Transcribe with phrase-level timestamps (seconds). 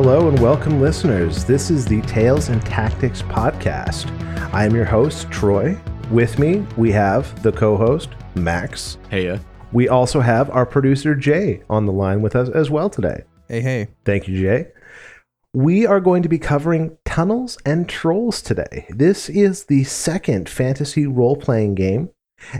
[0.00, 1.44] Hello and welcome, listeners.
[1.44, 4.08] This is the Tales and Tactics podcast.
[4.54, 5.76] I am your host, Troy.
[6.12, 8.98] With me, we have the co host, Max.
[9.10, 9.40] Hey,
[9.72, 13.24] We also have our producer, Jay, on the line with us as well today.
[13.48, 13.88] Hey, hey.
[14.04, 14.68] Thank you, Jay.
[15.52, 18.86] We are going to be covering Tunnels and Trolls today.
[18.90, 22.10] This is the second fantasy role playing game,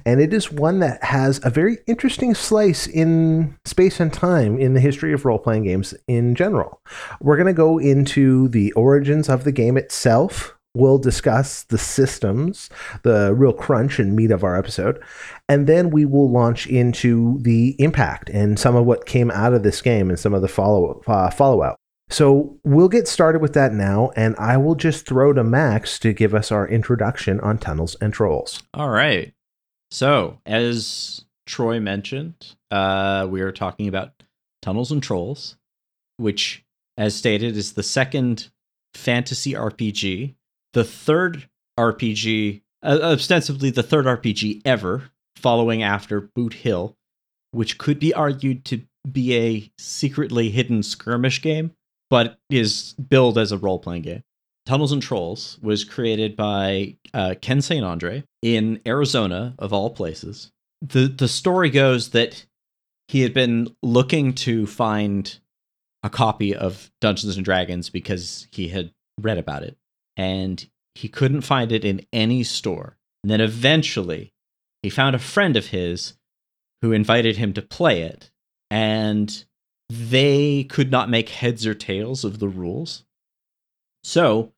[0.05, 4.75] and it is one that has a very interesting slice in space and time in
[4.75, 6.81] the history of role playing games in general.
[7.21, 10.55] We're going to go into the origins of the game itself.
[10.75, 12.69] We'll discuss the systems,
[13.03, 15.03] the real crunch and meat of our episode,
[15.49, 19.63] and then we will launch into the impact and some of what came out of
[19.63, 21.77] this game and some of the follow uh, follow up.
[22.11, 26.13] So we'll get started with that now, and I will just throw to Max to
[26.13, 28.63] give us our introduction on tunnels and trolls.
[28.75, 29.33] all right.
[29.91, 34.23] So, as Troy mentioned, uh, we are talking about
[34.61, 35.57] Tunnels and Trolls,
[36.19, 36.65] which,
[36.97, 38.51] as stated, is the second
[38.95, 40.35] fantasy RPG,
[40.75, 46.97] the third RPG, uh, ostensibly the third RPG ever, following after Boot Hill,
[47.53, 51.73] which could be argued to be a secretly hidden skirmish game,
[52.11, 54.23] but is billed as a role playing game.
[54.69, 57.83] Tunnels and Trolls was created by uh, Ken St.
[57.83, 60.53] Andre in Arizona, of all places.
[60.83, 62.45] The, the story goes that
[63.09, 65.39] he had been looking to find
[66.03, 69.79] a copy of Dungeons and Dragons because he had read about it,
[70.19, 72.99] and he couldn't find it in any store.
[73.25, 74.35] And then eventually,
[74.83, 76.13] he found a friend of his
[76.83, 78.31] who invited him to play it,
[78.71, 79.47] and
[79.89, 83.05] they could not make heads or tails of the rules.
[84.05, 84.53] So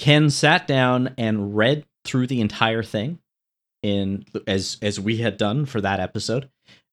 [0.00, 3.18] Ken sat down and read through the entire thing
[3.82, 6.48] in as as we had done for that episode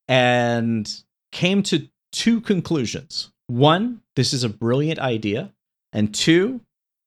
[0.09, 3.31] and came to two conclusions.
[3.47, 5.53] One, this is a brilliant idea,
[5.94, 6.59] and two,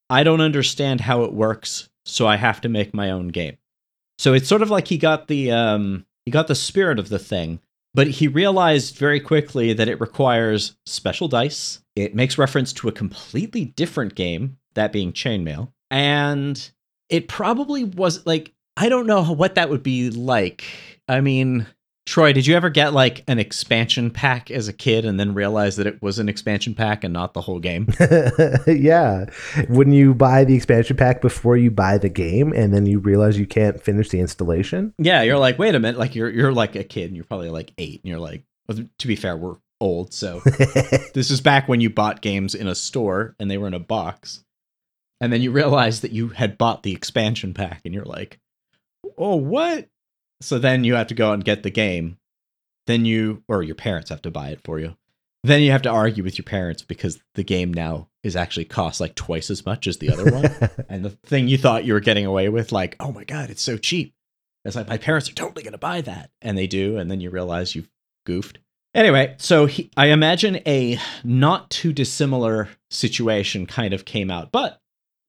[0.08, 3.58] I don't understand how it works, so I have to make my own game.
[4.18, 7.18] So it's sort of like he got the um he got the spirit of the
[7.18, 7.60] thing,
[7.92, 11.82] but he realized very quickly that it requires special dice.
[11.94, 16.70] It makes reference to a completely different game, that being Chainmail, and
[17.08, 20.64] it probably was like I don't know what that would be like.
[21.08, 21.66] I mean,
[22.06, 25.76] Troy, did you ever get like an expansion pack as a kid and then realize
[25.76, 27.88] that it was an expansion pack and not the whole game?
[28.66, 29.26] yeah.
[29.68, 33.38] When you buy the expansion pack before you buy the game and then you realize
[33.38, 34.94] you can't finish the installation?
[34.98, 37.50] yeah, you're like, wait a minute, like you're you're like a kid and you're probably
[37.50, 40.40] like 8 and you're like, well, to be fair, we're old, so
[41.14, 43.78] this is back when you bought games in a store and they were in a
[43.78, 44.42] box.
[45.20, 48.38] And then you realize that you had bought the expansion pack and you're like,
[49.18, 49.88] "Oh, what?"
[50.40, 52.18] So then you have to go and get the game.
[52.86, 54.96] Then you or your parents have to buy it for you.
[55.42, 59.00] Then you have to argue with your parents because the game now is actually cost
[59.00, 60.50] like twice as much as the other one.
[60.88, 63.62] and the thing you thought you were getting away with like, "Oh my god, it's
[63.62, 64.14] so cheap."
[64.64, 67.20] It's like my parents are totally going to buy that, and they do, and then
[67.20, 67.90] you realize you've
[68.26, 68.58] goofed.
[68.94, 74.50] Anyway, so he, I imagine a not too dissimilar situation kind of came out.
[74.52, 74.80] But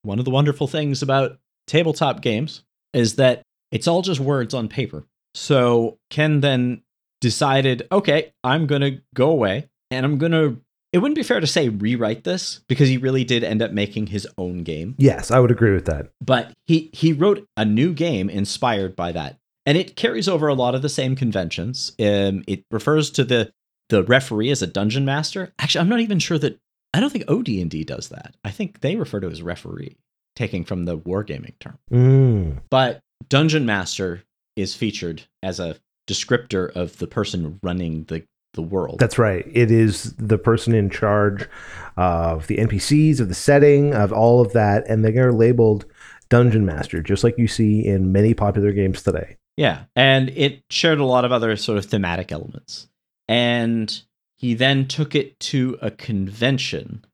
[0.03, 2.63] one of the wonderful things about tabletop games
[2.93, 3.41] is that
[3.71, 5.05] it's all just words on paper.
[5.33, 6.81] So Ken then
[7.21, 10.59] decided, okay, I'm going to go away and I'm going to.
[10.91, 14.07] It wouldn't be fair to say rewrite this because he really did end up making
[14.07, 16.09] his own game yes, I would agree with that.
[16.19, 20.53] but he he wrote a new game inspired by that and it carries over a
[20.53, 23.53] lot of the same conventions um, it refers to the
[23.87, 26.59] the referee as a dungeon master actually i'm not even sure that
[26.93, 29.97] i don't think od&d does that i think they refer to it as referee
[30.35, 32.61] taking from the wargaming term Mm.
[32.69, 34.23] but dungeon master
[34.55, 35.75] is featured as a
[36.09, 39.45] descriptor of the person running the the world That's right.
[39.53, 41.47] It is the person in charge
[41.95, 45.85] of the NPCs, of the setting, of all of that, and they are labeled
[46.27, 49.37] Dungeon Master, just like you see in many popular games today.
[49.55, 52.89] Yeah, and it shared a lot of other sort of thematic elements.
[53.29, 54.01] And
[54.41, 57.05] he then took it to a convention,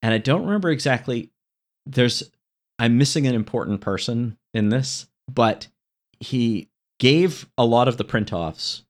[0.00, 1.30] and I don't remember exactly.
[1.84, 2.22] There's,
[2.78, 5.68] I'm missing an important person in this, but
[6.20, 8.82] he gave a lot of the print offs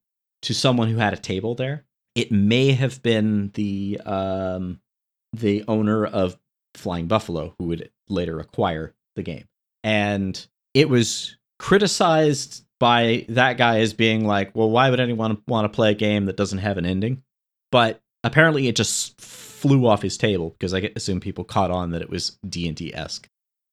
[0.43, 1.85] to someone who had a table there.
[2.15, 4.81] It may have been the um,
[5.33, 6.39] the owner of
[6.75, 9.49] Flying Buffalo who would later acquire the game,
[9.83, 15.65] and it was criticized by that guy as being like, well, why would anyone want
[15.65, 17.23] to play a game that doesn't have an ending?
[17.73, 22.03] But apparently, it just flew off his table because I assume people caught on that
[22.03, 23.29] it was D and D esque.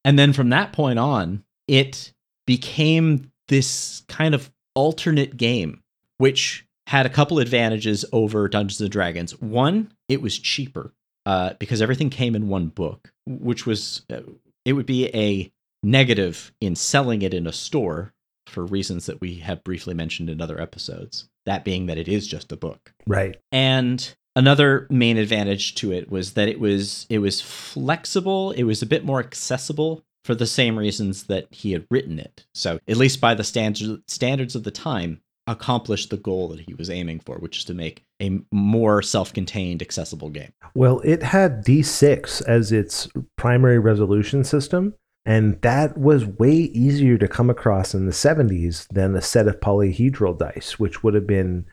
[0.05, 2.13] And then from that point on, it
[2.45, 5.81] became this kind of alternate game,
[6.17, 9.39] which had a couple advantages over Dungeons and Dragons.
[9.41, 10.93] One, it was cheaper.
[11.25, 14.21] uh, because everything came in one book, which was uh,
[14.63, 15.51] it would be a
[15.83, 18.13] negative in selling it in a store
[18.47, 21.29] for reasons that we have briefly mentioned in other episodes.
[21.45, 22.93] That being that it is just a book.
[23.05, 23.37] Right.
[23.51, 28.81] And another main advantage to it was that it was it was flexible, it was
[28.81, 32.45] a bit more accessible for the same reasons that he had written it.
[32.53, 36.73] So, at least by the standard, standards of the time, accomplished the goal that he
[36.73, 40.51] was aiming for, which is to make a more self-contained accessible game.
[40.75, 43.07] Well, it had D6 as its
[43.37, 44.93] primary resolution system,
[45.27, 49.59] and that was way easier to come across in the 70s than a set of
[49.59, 51.65] polyhedral dice, which would have been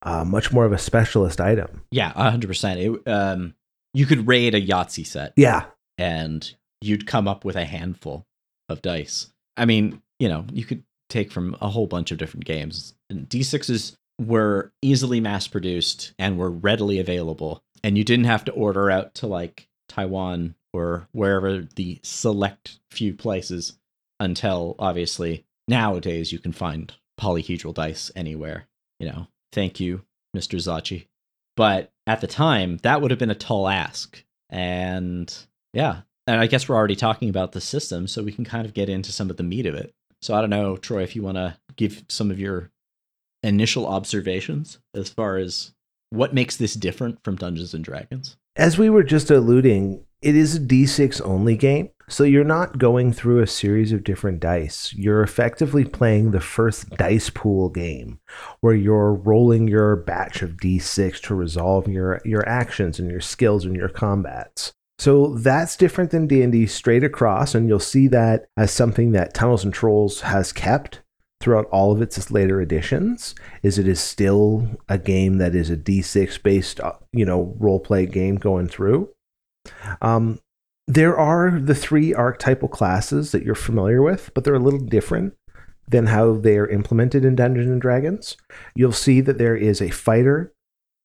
[0.00, 1.82] uh, much more of a specialist item.
[1.90, 2.76] Yeah, 100%.
[2.78, 3.54] It, um,
[3.92, 5.34] you could raid a Yahtzee set.
[5.36, 5.66] Yeah.
[5.98, 6.50] And
[6.80, 8.24] you'd come up with a handful
[8.70, 9.30] of dice.
[9.58, 12.94] I mean, you know, you could take from a whole bunch of different games.
[13.10, 17.62] And D6s were easily mass produced and were readily available.
[17.84, 23.14] And you didn't have to order out to like Taiwan or wherever the select few
[23.14, 23.78] places
[24.20, 28.66] until obviously nowadays you can find polyhedral dice anywhere.
[28.98, 30.02] You know, thank you,
[30.36, 30.58] Mr.
[30.58, 31.06] Zocchi.
[31.56, 34.22] But at the time, that would have been a tall ask.
[34.50, 35.34] And
[35.72, 38.74] yeah, and I guess we're already talking about the system, so we can kind of
[38.74, 39.94] get into some of the meat of it.
[40.22, 42.70] So I don't know, Troy, if you want to give some of your
[43.42, 45.72] initial observations as far as
[46.10, 48.36] what makes this different from Dungeons and Dragons.
[48.56, 51.90] As we were just alluding, it is a d6 only game.
[52.08, 54.92] So you're not going through a series of different dice.
[54.92, 58.18] You're effectively playing the first dice pool game
[58.60, 63.64] where you're rolling your batch of d6 to resolve your your actions and your skills
[63.64, 64.72] and your combats.
[64.98, 69.62] So that's different than D&D straight across and you'll see that as something that Tunnels
[69.62, 71.02] and Trolls has kept
[71.40, 75.76] throughout all of its later editions is it is still a game that is a
[75.76, 79.08] d6 based uh, you know role play game going through
[80.02, 80.38] um,
[80.88, 85.34] there are the three archetypal classes that you're familiar with but they're a little different
[85.88, 88.36] than how they are implemented in dungeons and dragons
[88.74, 90.52] you'll see that there is a fighter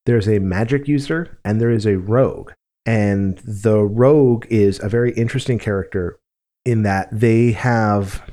[0.06, 2.52] there's a magic user and there is a rogue
[2.86, 6.20] and the rogue is a very interesting character
[6.66, 8.24] in that they have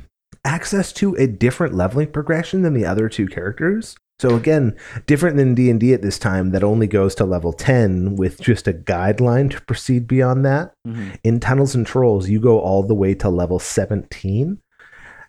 [0.44, 3.96] access to a different leveling progression than the other two characters.
[4.20, 4.76] So again,
[5.06, 8.72] different than D&D at this time that only goes to level 10 with just a
[8.72, 10.74] guideline to proceed beyond that.
[10.86, 11.10] Mm-hmm.
[11.22, 14.58] In Tunnels and Trolls, you go all the way to level 17.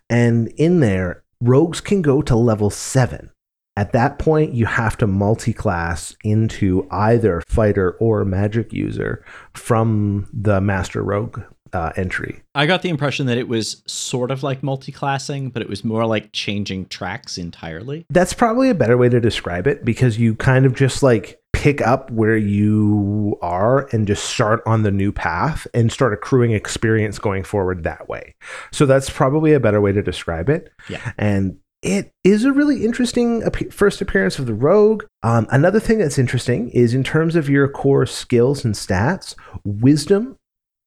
[0.08, 3.30] And in there, rogues can go to level 7.
[3.76, 10.60] At that point, you have to multi-class into either fighter or magic user from the
[10.60, 11.40] master rogue
[11.72, 12.42] uh, entry.
[12.54, 16.06] I got the impression that it was sort of like multi-classing, but it was more
[16.06, 18.06] like changing tracks entirely.
[18.10, 21.82] That's probably a better way to describe it because you kind of just like pick
[21.82, 27.18] up where you are and just start on the new path and start accruing experience
[27.18, 28.34] going forward that way.
[28.72, 30.72] So that's probably a better way to describe it.
[30.88, 31.12] Yeah.
[31.18, 35.04] And it is a really interesting first appearance of the rogue.
[35.22, 39.34] Um, another thing that's interesting is in terms of your core skills and stats,
[39.64, 40.36] wisdom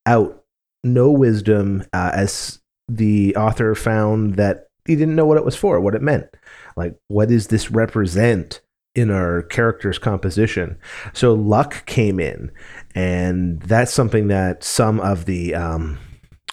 [0.05, 0.42] out
[0.83, 5.79] no wisdom uh, as the author found that he didn't know what it was for,
[5.79, 6.25] what it meant.
[6.75, 8.61] Like, what does this represent
[8.95, 10.77] in our character's composition?
[11.13, 12.51] So, luck came in,
[12.93, 15.99] and that's something that some of the um,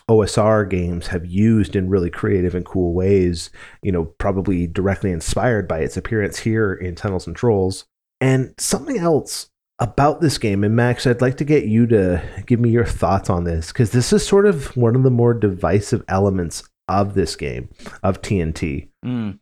[0.09, 3.51] OSR games have used in really creative and cool ways,
[3.83, 7.85] you know, probably directly inspired by its appearance here in Tunnels and Trolls.
[8.21, 9.50] And something else
[9.81, 10.63] about this game.
[10.63, 13.91] And Max, I'd like to get you to give me your thoughts on this because
[13.91, 17.71] this is sort of one of the more divisive elements of this game,
[18.03, 18.89] of TNT.
[19.05, 19.39] Mm.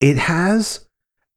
[0.00, 0.86] It has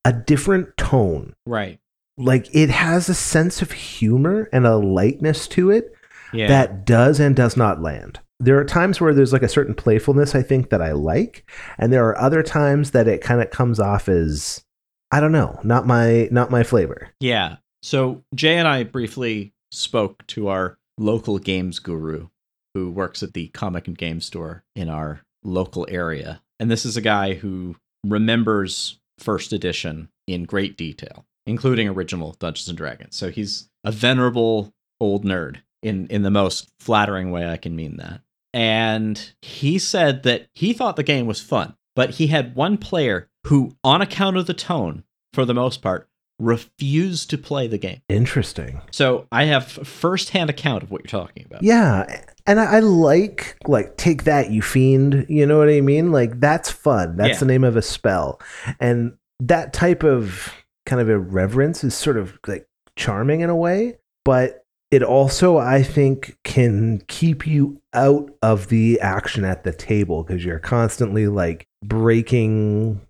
[0.06, 1.34] a different tone.
[1.46, 1.80] Right.
[2.18, 5.94] Like it has a sense of humor and a lightness to it
[6.32, 6.48] yeah.
[6.48, 8.20] that does and does not land.
[8.40, 11.94] There are times where there's like a certain playfulness I think that I like, and
[11.94, 14.64] there are other times that it kind of comes off as
[15.12, 17.10] I don't know, not my not my flavor.
[17.20, 17.58] Yeah.
[17.84, 22.30] So Jay and I briefly spoke to our local games guru
[22.74, 26.42] who works at the comic and game store in our local area.
[26.60, 27.76] And this is a guy who
[28.06, 33.18] remembers first edition in great detail, including original Dungeons and Dragons.
[33.18, 37.98] So he's a venerable old nerd in in the most flattering way I can mean
[37.98, 38.22] that.
[38.54, 43.30] And he said that he thought the game was fun, but he had one player
[43.48, 46.08] who on account of the tone for the most part
[46.44, 48.02] refused to play the game.
[48.10, 48.82] Interesting.
[48.92, 51.64] So I have first-hand account of what you're talking about.
[51.64, 55.26] Yeah, and I, I like like take that you fiend.
[55.30, 56.12] You know what I mean?
[56.12, 57.18] Like that's fun.
[57.18, 57.40] That's Yeah.
[57.40, 58.42] the name of a spell,
[58.80, 60.54] and that type of
[60.86, 64.60] kind of irreverence is sort of like charming in a way, but
[64.92, 70.46] it also i think can keep you out of the action at the table because
[70.46, 73.02] you're constantly like breaking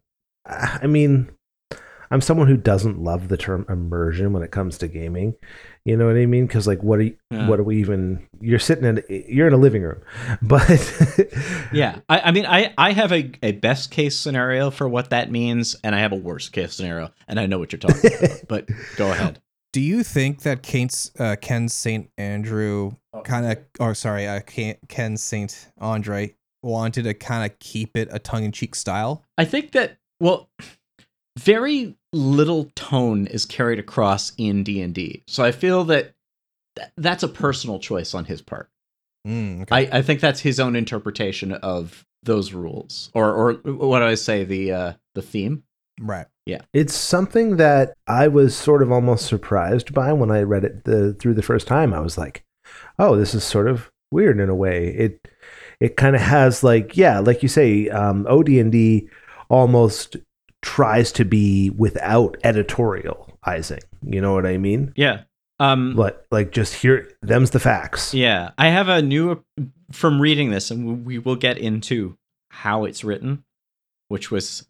[0.46, 1.30] i mean
[2.14, 5.34] i'm someone who doesn't love the term immersion when it comes to gaming
[5.84, 7.48] you know what i mean because like what are you, Yeah.
[7.50, 10.02] what are we even you're sitting in you're in a living room
[10.42, 10.70] but
[11.74, 15.32] Yeah, I, I mean, I, I have a, a best case scenario for what that
[15.32, 18.42] means, and I have a worst case scenario, and I know what you're talking about.
[18.48, 19.42] But go ahead.
[19.72, 22.12] Do you think that Kane's, uh, Ken St.
[22.16, 22.92] Andrew
[23.24, 25.72] kind of, or sorry, uh, Ken, Ken St.
[25.80, 29.26] Andre wanted to kind of keep it a tongue in cheek style?
[29.40, 30.52] I think that well,
[31.38, 36.14] very little tone is carried across in D and D, so I feel that
[36.76, 38.70] th- that's a personal choice on his part.
[39.28, 39.90] Mm, okay.
[39.90, 44.16] I, I think that's his own interpretation of those rules, or or what do I
[44.16, 45.64] say the uh, the theme.
[46.00, 46.28] right.
[46.46, 46.60] Yeah.
[46.74, 51.14] It's something that I was sort of almost surprised by when I read it the,
[51.14, 51.94] through the first time.
[51.94, 52.44] I was like,
[53.00, 55.28] "Oh, this is sort of weird in a way." It
[55.80, 59.08] it kind of has like, yeah, like you say, um, OD&D
[59.50, 60.18] almost
[60.64, 63.82] tries to be without editorializing.
[64.02, 64.94] You know what I mean?
[64.96, 65.24] Yeah.
[65.60, 65.96] Um.
[65.96, 68.14] But like, just here, them's the facts.
[68.14, 69.44] Yeah, I have a new
[69.92, 72.18] from reading this, and we will get into
[72.50, 73.44] how it's written,
[74.08, 74.66] which was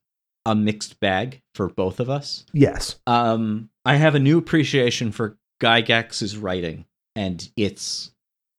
[0.45, 2.45] a mixed bag for both of us.
[2.51, 2.97] Yes.
[3.07, 6.85] Um, I have a new appreciation for Gary Gygax's writing
[7.15, 8.11] and its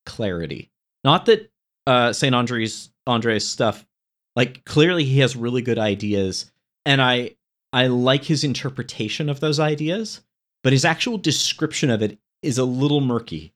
[0.06, 0.70] clarity.
[1.02, 1.50] Not that
[1.86, 3.84] uh, Saint Andre's Andre's stuff,
[4.34, 6.50] like clearly he has really good ideas,
[6.84, 7.32] and I
[7.72, 10.20] I like his interpretation of those ideas,
[10.62, 13.52] but his actual description of it is a little murky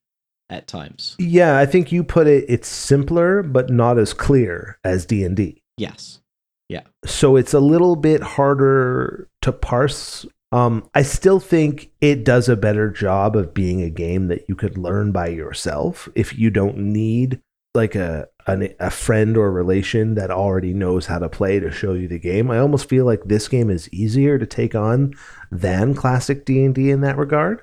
[0.51, 1.15] at times.
[1.19, 2.45] Yeah, I think you put it.
[2.49, 5.63] It's simpler, but not as clear as D and D.
[5.77, 6.21] Yes.
[6.69, 6.83] Yeah.
[7.05, 10.27] So it's a little bit harder to parse.
[10.51, 14.55] Um, I still think it does a better job of being a game that you
[14.55, 17.41] could learn by yourself if you don't need
[17.75, 21.93] like a an, a friend or relation that already knows how to play to show
[21.93, 22.51] you the game.
[22.51, 25.15] I almost feel like this game is easier to take on
[25.51, 27.63] than classic D and D in that regard.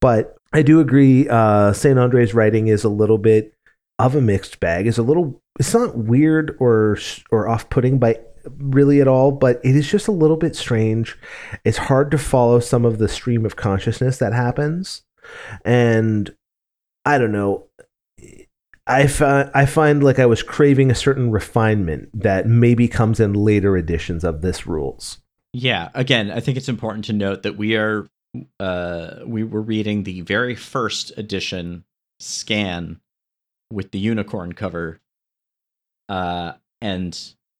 [0.00, 1.28] But I do agree.
[1.28, 3.54] Uh, Saint Andre's writing is a little bit
[3.98, 4.86] of a mixed bag.
[4.86, 5.40] It's a little.
[5.58, 6.98] It's not weird or
[7.30, 8.18] or off putting by
[8.58, 11.16] really at all, but it is just a little bit strange.
[11.64, 15.02] It's hard to follow some of the stream of consciousness that happens,
[15.64, 16.34] and
[17.04, 17.66] I don't know.
[18.86, 23.32] I find I find like I was craving a certain refinement that maybe comes in
[23.32, 25.18] later editions of this rules.
[25.52, 25.88] Yeah.
[25.94, 28.06] Again, I think it's important to note that we are
[28.60, 31.84] uh we were reading the very first edition
[32.20, 33.00] scan
[33.72, 35.00] with the unicorn cover.
[36.08, 37.18] Uh and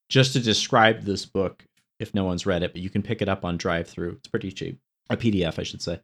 [0.08, 1.64] just to describe this book,
[1.98, 4.16] if no one's read it, but you can pick it up on DriveThru.
[4.16, 4.78] It's pretty cheap.
[5.10, 6.00] A PDF, I should say.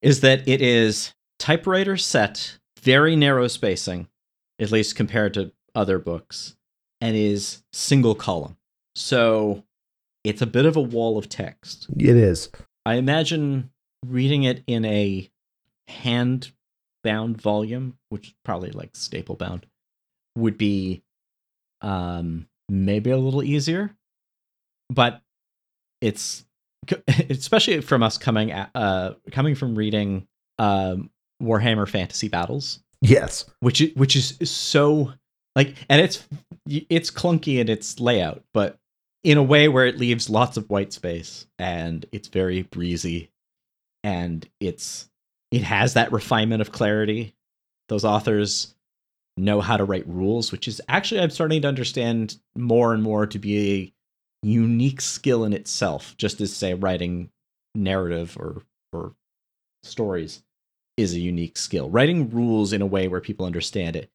[0.00, 4.06] Is that it is typewriter set, very narrow spacing,
[4.62, 6.56] at least compared to other books,
[7.00, 8.56] and is single column.
[8.94, 9.64] So
[10.24, 11.88] it's a bit of a wall of text.
[11.98, 12.50] It is.
[12.86, 13.70] I imagine
[14.06, 15.28] reading it in a
[15.88, 16.52] hand
[17.02, 19.66] bound volume, which is probably like staple bound,
[20.36, 21.02] would be
[21.80, 23.94] um maybe a little easier.
[24.90, 25.20] But
[26.00, 26.44] it's
[27.30, 30.26] especially from us coming at, uh coming from reading
[30.58, 31.10] um
[31.42, 33.44] Warhammer Fantasy Battles, Yes.
[33.60, 35.12] which i- which is so
[35.56, 36.26] like and it's
[36.66, 38.78] it's clunky in its layout but
[39.24, 43.30] in a way where it leaves lots of white space and it's very breezy
[44.04, 45.08] and it's
[45.50, 47.34] it has that refinement of clarity
[47.88, 48.74] those authors
[49.36, 53.26] know how to write rules which is actually i'm starting to understand more and more
[53.26, 53.92] to be a
[54.46, 57.30] unique skill in itself just as say writing
[57.74, 59.12] narrative or or
[59.82, 60.42] stories
[60.96, 61.90] is a unique skill.
[61.90, 64.10] Writing rules in a way where people understand it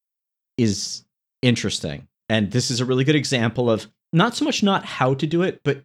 [0.57, 1.05] is
[1.41, 2.07] interesting.
[2.29, 5.43] And this is a really good example of not so much not how to do
[5.43, 5.84] it, but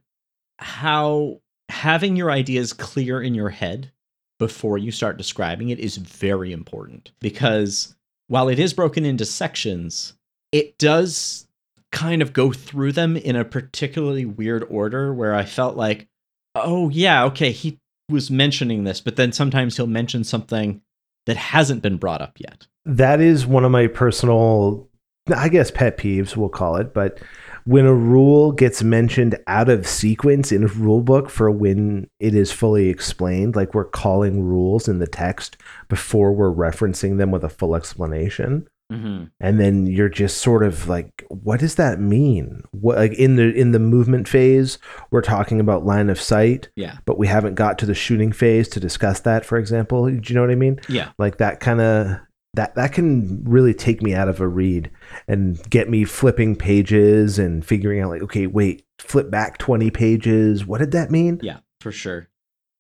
[0.59, 3.93] how having your ideas clear in your head
[4.39, 7.95] before you start describing it is very important because
[8.29, 10.15] while it is broken into sections,
[10.51, 11.47] it does
[11.93, 16.09] kind of go through them in a particularly weird order where I felt like,
[16.55, 17.79] oh, yeah, okay, he
[18.09, 20.83] was mentioning this, but then sometimes he'll mention something
[21.27, 22.67] that hasn't been brought up yet.
[22.85, 24.89] That is one of my personal,
[25.35, 26.93] I guess, pet peeves, we'll call it.
[26.93, 27.21] But
[27.65, 32.35] when a rule gets mentioned out of sequence in a rule book for when it
[32.35, 35.57] is fully explained, like we're calling rules in the text
[35.89, 38.67] before we're referencing them with a full explanation.
[38.93, 39.25] Mm-hmm.
[39.41, 43.53] and then you're just sort of like what does that mean what like in the
[43.55, 44.79] in the movement phase
[45.11, 46.99] we're talking about line of sight Yeah.
[47.07, 50.35] but we haven't got to the shooting phase to discuss that for example do you
[50.35, 51.13] know what i mean Yeah.
[51.19, 52.19] like that kind of
[52.55, 54.91] that that can really take me out of a read
[55.27, 60.67] and get me flipping pages and figuring out like, okay, wait, flip back 20 pages.
[60.67, 61.41] What did that mean?
[61.43, 62.29] Yeah, for sure.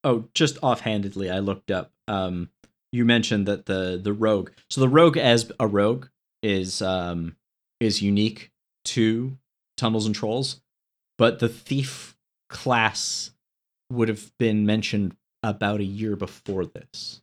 [0.04, 1.90] Oh, just offhandedly, I looked up.
[2.07, 2.50] Um,
[2.92, 4.50] you mentioned that the the rogue.
[4.70, 6.06] So the rogue as a rogue
[6.42, 7.37] is um
[7.80, 8.50] is unique
[8.84, 9.37] to
[9.76, 10.61] tunnels and trolls,
[11.18, 12.16] but the thief
[12.49, 13.32] class
[13.90, 17.22] would have been mentioned about a year before this.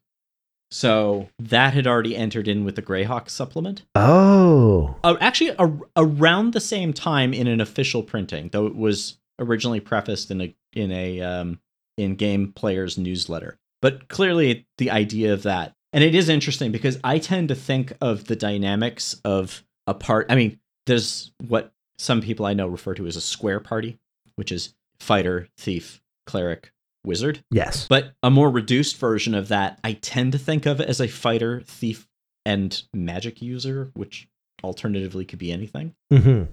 [0.71, 3.83] So that had already entered in with the Greyhawk supplement.
[3.95, 4.95] Oh.
[5.03, 9.79] Uh, actually, a, around the same time in an official printing, though it was originally
[9.79, 11.59] prefaced in a in a um,
[11.97, 13.57] in game players newsletter.
[13.81, 17.93] But clearly, the idea of that, and it is interesting because I tend to think
[18.01, 20.27] of the dynamics of a part.
[20.29, 23.97] I mean, there's what some people I know refer to as a square party,
[24.35, 26.71] which is fighter, thief, cleric,
[27.05, 27.43] wizard.
[27.51, 27.87] Yes.
[27.87, 31.61] But a more reduced version of that, I tend to think of as a fighter,
[31.61, 32.07] thief,
[32.45, 34.27] and magic user, which
[34.63, 35.95] alternatively could be anything.
[36.11, 36.43] hmm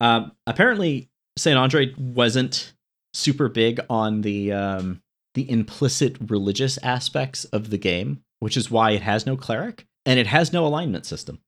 [0.00, 2.74] Um, apparently, Saint Andre wasn't
[3.14, 5.02] super big on the um,
[5.36, 10.18] the implicit religious aspects of the game, which is why it has no cleric and
[10.18, 11.40] it has no alignment system.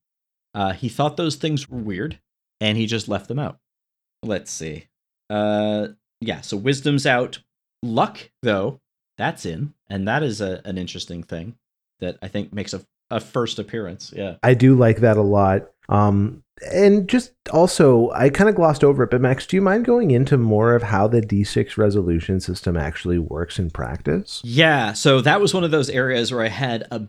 [0.53, 2.19] Uh, he thought those things were weird,
[2.61, 3.57] and he just left them out.
[4.23, 4.85] Let's see.
[5.29, 5.89] Uh,
[6.21, 7.39] yeah, so wisdom's out.
[7.81, 8.79] Luck, though,
[9.17, 11.55] that's in, and that is a, an interesting thing
[11.99, 12.81] that I think makes a,
[13.11, 14.13] a first appearance.
[14.15, 14.35] Yeah.
[14.43, 15.69] I do like that a lot.
[15.89, 19.85] Um, and just also, I kind of glossed over it, but Max, do you mind
[19.85, 24.41] going into more of how the D6 resolution system actually works in practice?
[24.43, 27.07] Yeah, so that was one of those areas where I had a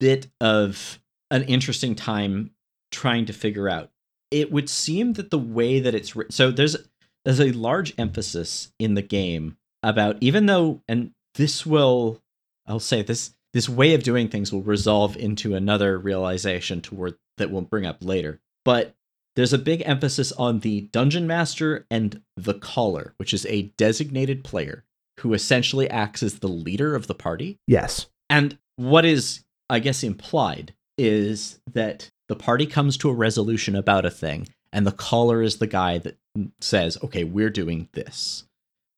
[0.00, 0.98] bit of
[1.30, 2.50] an interesting time
[2.90, 3.90] trying to figure out.
[4.30, 6.76] It would seem that the way that it's written, so there's
[7.24, 12.20] there's a large emphasis in the game about even though, and this will,
[12.66, 17.50] I'll say this this way of doing things will resolve into another realization toward that
[17.50, 18.38] we'll bring up later.
[18.66, 18.94] But
[19.34, 24.44] there's a big emphasis on the dungeon master and the caller, which is a designated
[24.44, 24.84] player
[25.20, 27.58] who essentially acts as the leader of the party.
[27.66, 28.08] Yes.
[28.28, 34.04] And what is, I guess, implied is that the party comes to a resolution about
[34.04, 36.18] a thing, and the caller is the guy that
[36.60, 38.44] says, okay, we're doing this.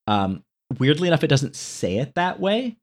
[0.09, 0.43] Um,
[0.81, 2.77] weirdly enough, it doesn't say it that way.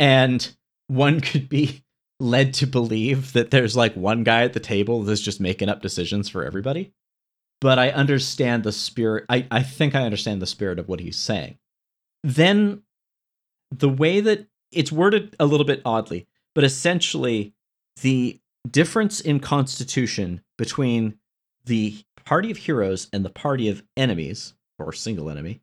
[0.00, 0.56] And
[0.90, 1.84] one could be
[2.18, 5.80] led to believe that there's like one guy at the table that's just making up
[5.80, 6.92] decisions for everybody.
[7.60, 9.24] But I understand the spirit.
[9.28, 11.58] I, I think I understand the spirit of what he's saying.
[12.24, 12.82] Then
[13.70, 17.54] the way that it's worded a little bit oddly, but essentially
[18.02, 21.18] the difference in constitution between
[21.66, 25.60] the party of heroes and the party of enemies, or single enemy,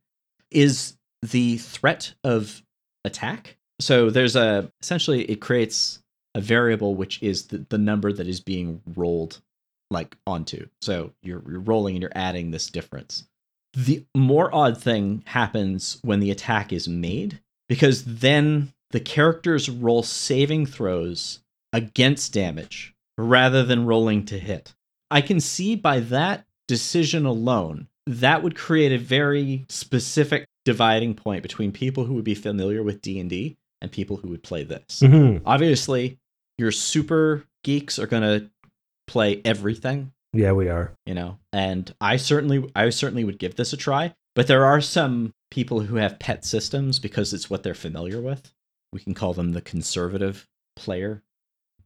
[0.51, 2.63] is the threat of
[3.03, 3.57] attack.
[3.79, 5.99] So there's a essentially it creates
[6.35, 9.41] a variable which is the, the number that is being rolled
[9.89, 10.67] like onto.
[10.81, 13.27] So you're you're rolling and you're adding this difference.
[13.73, 20.01] The more odd thing happens when the attack is made because then the characters roll
[20.03, 21.39] saving throws
[21.73, 24.73] against damage rather than rolling to hit.
[25.11, 31.43] I can see by that decision alone that would create a very specific dividing point
[31.43, 35.01] between people who would be familiar with D&D and people who would play this.
[35.01, 35.41] Mhm.
[35.45, 36.17] Obviously,
[36.57, 38.49] your super geeks are going to
[39.07, 40.93] play everything, Yeah, we are.
[41.05, 41.37] you know.
[41.53, 45.81] And I certainly I certainly would give this a try, but there are some people
[45.81, 48.51] who have pet systems because it's what they're familiar with.
[48.93, 51.23] We can call them the conservative player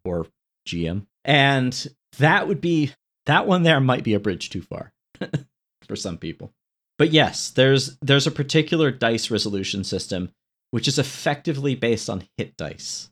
[0.06, 0.28] or
[0.68, 1.06] GM.
[1.26, 2.92] And that would be
[3.28, 4.92] that one there might be a bridge too far
[5.88, 6.52] for some people.
[6.98, 10.32] But yes, there's there's a particular dice resolution system
[10.72, 13.10] which is effectively based on hit dice.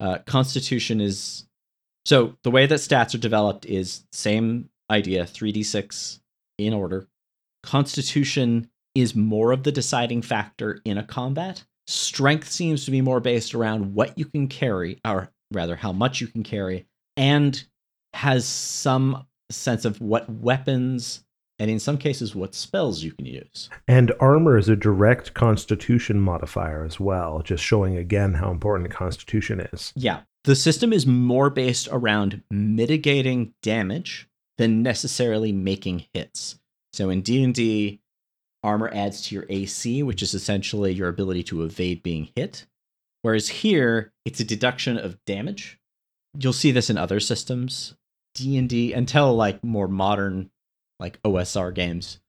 [0.00, 1.46] Uh, Constitution is
[2.04, 6.20] so the way that stats are developed is same idea, 3d6
[6.56, 7.06] in order.
[7.62, 11.64] Constitution is more of the deciding factor in a combat.
[11.86, 16.20] Strength seems to be more based around what you can carry, or rather, how much
[16.20, 17.64] you can carry, and
[18.14, 21.24] has some sense of what weapons
[21.58, 23.68] and in some cases what spells you can use.
[23.86, 29.60] And armor is a direct constitution modifier as well, just showing again how important constitution
[29.72, 29.92] is.
[29.96, 30.20] Yeah.
[30.44, 36.58] The system is more based around mitigating damage than necessarily making hits.
[36.92, 38.00] So in D&D,
[38.62, 42.66] armor adds to your AC, which is essentially your ability to evade being hit.
[43.22, 45.78] Whereas here, it's a deduction of damage.
[46.38, 47.94] You'll see this in other systems.
[48.34, 50.50] D&D until like more modern
[51.00, 52.20] like OSR games,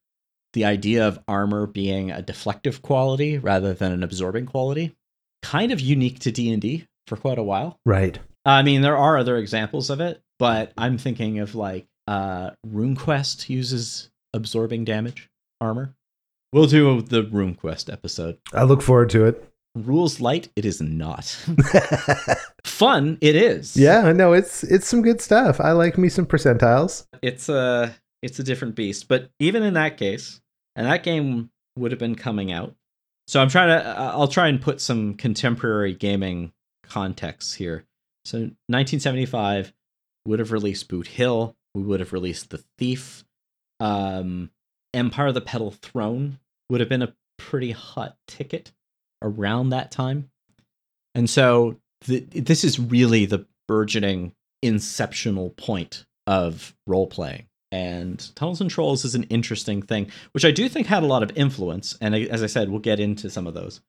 [0.54, 4.96] the idea of armor being a deflective quality rather than an absorbing quality,
[5.42, 7.80] kind of unique to D&D for quite a while.
[7.86, 8.20] Right.
[8.46, 13.50] I mean, there are other examples of it, but I'm thinking of like uh RuneQuest
[13.50, 15.30] uses absorbing damage
[15.62, 15.94] armor.
[16.52, 18.40] We'll do the RuneQuest episode.
[18.54, 19.46] I look forward to it.
[19.76, 21.26] Rules light, it is not.
[22.66, 23.78] Fun, it is.
[23.78, 25.60] yeah, no, it's it's some good stuff.
[25.60, 27.06] I like me some percentiles.
[27.22, 29.08] It's a it's a different beast.
[29.08, 30.42] But even in that case,
[30.76, 32.76] and that game would have been coming out.
[33.28, 36.52] So I'm trying to I'll try and put some contemporary gaming
[36.84, 37.86] context here.
[38.26, 39.74] So 1975
[40.26, 41.56] would have released Boot Hill.
[41.74, 43.24] We would have released The Thief.
[43.80, 44.52] Um,
[44.94, 48.72] Empire of the Petal Throne would have been a pretty hot ticket
[49.22, 50.30] around that time.
[51.16, 57.49] And so th- this is really the burgeoning inceptional point of role playing.
[57.72, 61.22] And Tunnels and Trolls is an interesting thing, which I do think had a lot
[61.24, 61.98] of influence.
[62.02, 63.82] And as I said, we'll get into some of those.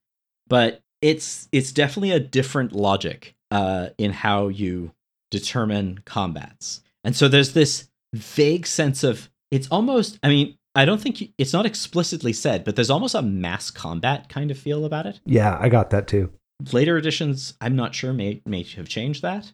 [0.48, 4.92] But it's it's definitely a different logic uh, in how you
[5.30, 6.82] determine combats.
[7.04, 10.18] And so there's this vague sense of it's almost.
[10.22, 13.70] I mean, I don't think you, it's not explicitly said, but there's almost a mass
[13.70, 16.32] combat kind of feel about it Yeah, I got that too.
[16.72, 19.50] later editions i'm not sure may may have changed that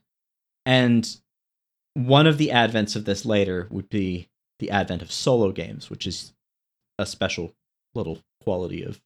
[0.65, 1.19] and
[1.97, 4.29] one of the advents of this later would be
[4.59, 6.35] the advent of solo games which is
[6.99, 7.55] a special
[7.95, 9.01] little quality of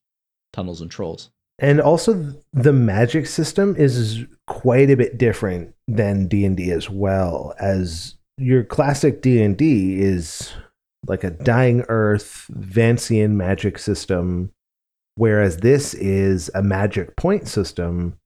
[0.52, 1.30] tunnels and trolls.
[1.60, 8.16] And also the magic system is quite a bit different than D&D as well as
[8.38, 10.52] your classic D&D is
[11.06, 14.50] like a dying earth Vancian magic system
[15.14, 18.18] whereas this is a magic point system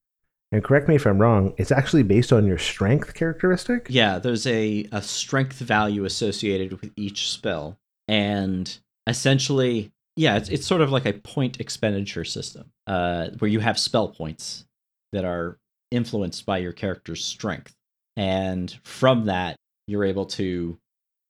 [0.55, 3.87] and correct me if I'm wrong it's actually based on your strength characteristic.
[3.91, 10.67] yeah there's a, a strength value associated with each spell and essentially yeah it's, it's
[10.67, 14.65] sort of like a point expenditure system uh, where you have spell points
[15.13, 15.59] that are
[15.91, 17.75] influenced by your character's strength
[18.17, 19.57] and from that
[19.89, 20.79] you're able to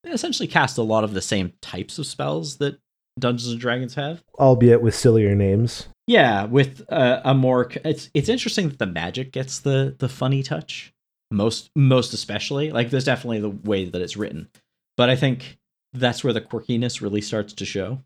[0.04, 2.78] essentially cast a lot of the same types of spells that
[3.18, 5.88] dungeons and dragons have albeit with sillier names.
[6.06, 10.42] Yeah with uh, a more it's it's interesting that the magic gets the the funny
[10.42, 10.92] touch
[11.30, 14.48] most most especially like there's definitely the way that it's written
[14.96, 15.58] but i think
[15.92, 18.00] that's where the quirkiness really starts to show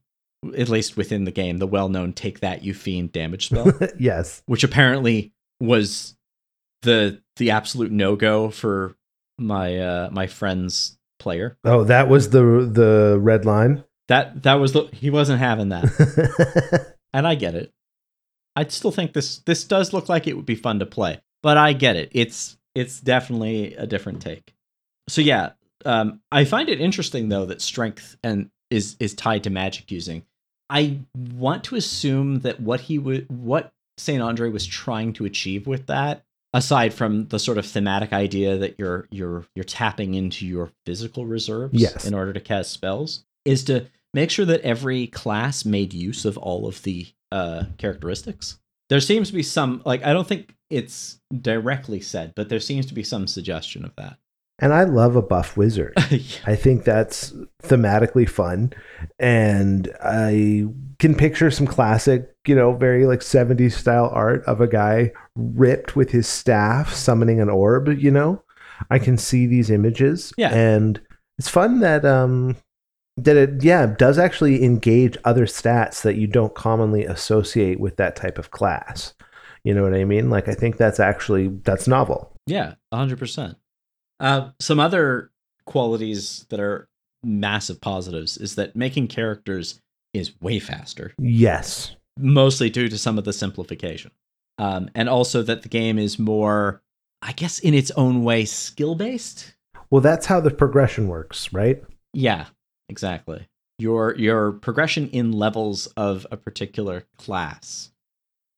[0.56, 4.42] at least within the game the well-known take that you fiend damage spell yes.
[4.46, 6.16] which apparently was
[6.82, 8.94] the the absolute no-go for
[9.38, 12.40] my uh my friend's player Oh, that was the
[12.72, 13.82] the red line.
[14.06, 17.72] that that was the he wasn't having that and I get it.
[18.58, 21.56] I still think this this does look like it would be fun to play, but
[21.56, 22.10] I get it.
[22.12, 24.54] It's it's definitely a different take.
[25.08, 25.50] So yeah,
[25.84, 30.24] um, I find it interesting though that strength and is is tied to magic using.
[30.68, 30.98] I
[31.34, 35.86] want to assume that what he would what Saint Andre was trying to achieve with
[35.86, 40.72] that, aside from the sort of thematic idea that you're you're you're tapping into your
[40.84, 42.04] physical reserves Yes.
[42.04, 46.36] in order to cast spells, is to make sure that every class made use of
[46.36, 48.58] all of the uh, characteristics.
[48.88, 52.86] There seems to be some like I don't think it's directly said, but there seems
[52.86, 54.16] to be some suggestion of that.
[54.60, 55.94] and I love a buff wizard.
[56.46, 58.72] I think that's thematically fun.
[59.18, 60.66] And I
[60.98, 65.94] can picture some classic, you know, very like 70s style art of a guy ripped
[65.94, 68.42] with his staff summoning an orb, you know.
[68.90, 70.32] I can see these images.
[70.36, 70.54] Yeah.
[70.54, 71.00] And
[71.38, 72.56] it's fun that um
[73.24, 78.16] that it yeah, does actually engage other stats that you don't commonly associate with that
[78.16, 79.14] type of class.
[79.64, 80.30] You know what I mean?
[80.30, 82.32] Like I think that's actually that's novel.
[82.46, 83.56] Yeah, hundred percent.
[84.20, 85.30] Uh, some other
[85.66, 86.88] qualities that are
[87.22, 89.80] massive positives is that making characters
[90.14, 91.94] is way faster, Yes.
[92.18, 94.10] mostly due to some of the simplification,
[94.58, 96.82] um, and also that the game is more,
[97.20, 99.54] I guess, in its own way, skill based.
[99.90, 101.82] Well, that's how the progression works, right?
[102.14, 102.46] Yeah,
[102.88, 103.48] exactly.
[103.78, 107.90] Your your progression in levels of a particular class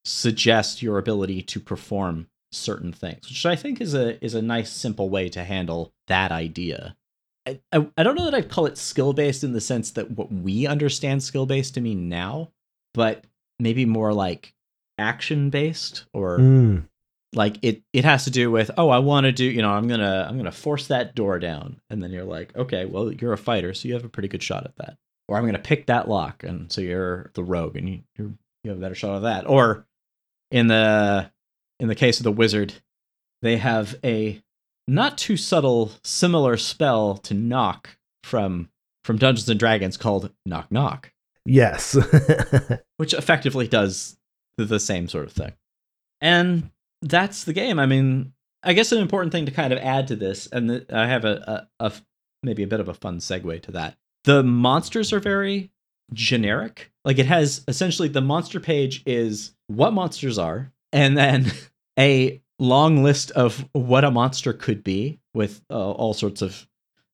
[0.05, 4.71] suggests your ability to perform certain things, which I think is a is a nice
[4.71, 6.97] simple way to handle that idea.
[7.47, 10.11] I, I, I don't know that I'd call it skill based in the sense that
[10.11, 12.51] what we understand skill based to mean now,
[12.95, 13.25] but
[13.59, 14.55] maybe more like
[14.99, 16.87] action based or Mm.
[17.35, 19.87] Like it it has to do with oh i want to do you know i'm
[19.87, 23.38] gonna i'm gonna force that door down and then you're like okay well you're a
[23.38, 24.97] fighter so you have a pretty good shot at that
[25.29, 28.33] or i'm gonna pick that lock and so you're the rogue and you you're,
[28.64, 29.87] you have a better shot at that or
[30.51, 31.31] in the
[31.79, 32.75] in the case of the wizard
[33.43, 34.43] they have a
[34.88, 37.90] not too subtle similar spell to knock
[38.25, 38.69] from
[39.05, 41.12] from dungeons and dragons called knock knock
[41.45, 41.97] Yes.
[42.97, 44.16] which effectively does
[44.57, 45.53] the, the same sort of thing.
[46.21, 46.71] And
[47.03, 47.79] that's the game.
[47.79, 48.33] I mean,
[48.63, 51.67] I guess an important thing to kind of add to this, and I have a
[52.43, 53.97] maybe a bit of a fun segue to that.
[54.25, 55.71] The monsters are very
[56.13, 56.91] generic.
[57.05, 61.53] Like it has essentially the monster page is what monsters are, and then
[61.99, 66.67] a long list of what a monster could be with uh, all sorts of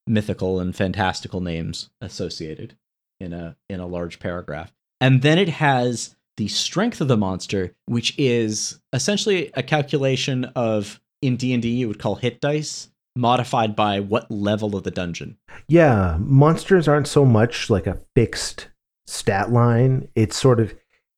[0.07, 2.77] mythical and fantastical names associated
[3.21, 4.73] in a in a large paragraph.
[5.01, 11.01] And then it has the strength of the monster, which is essentially a calculation of
[11.23, 15.39] in D&D you would call hit dice modified by what level of the dungeon.
[15.69, 18.69] Yeah, monsters aren't so much like a fixed
[19.07, 20.09] stat line.
[20.15, 20.75] It's sort of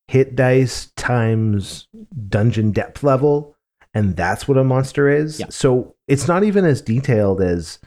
[0.07, 1.89] hit dice times
[2.29, 3.57] dungeon depth level,
[3.93, 5.41] and that's what a monster is.
[5.41, 5.47] Yeah.
[5.51, 7.81] So it's not even as detailed as,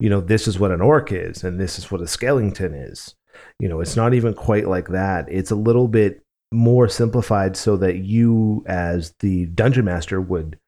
[0.00, 3.14] you know, this is what an orc is and this is what a skeleton is.
[3.58, 5.26] You know, it's not even quite like that.
[5.28, 6.23] It's a little bit
[6.54, 10.58] more simplified so that you as the dungeon master would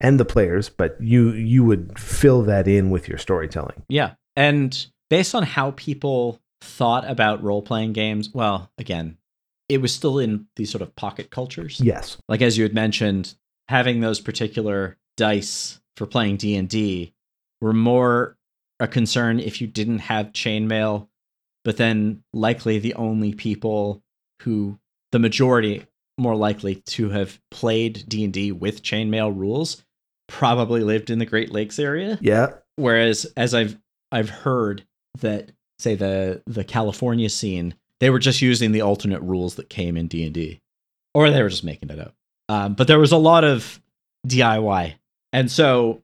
[0.00, 3.82] and the players, but you you would fill that in with your storytelling.
[3.88, 4.14] Yeah.
[4.36, 9.18] And based on how people thought about role playing games, well, again,
[9.68, 11.80] it was still in these sort of pocket cultures.
[11.80, 12.16] Yes.
[12.28, 13.34] Like as you had mentioned,
[13.68, 17.12] having those particular dice for playing D&D
[17.60, 18.36] were more
[18.78, 21.08] a concern if you didn't have chainmail,
[21.64, 24.02] but then likely the only people
[24.42, 24.78] who
[25.12, 25.86] the majority
[26.18, 29.84] more likely to have played D&D with chainmail rules
[30.28, 32.18] probably lived in the Great Lakes area.
[32.20, 32.52] Yeah.
[32.76, 33.76] Whereas, as I've
[34.12, 34.84] I've heard
[35.20, 39.96] that, say the the California scene, they were just using the alternate rules that came
[39.96, 40.60] in D and D,
[41.14, 42.14] or they were just making it up.
[42.48, 43.80] Um, but there was a lot of
[44.26, 44.94] DIY,
[45.32, 46.02] and so